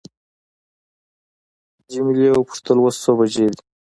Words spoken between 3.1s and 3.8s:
بجې دي.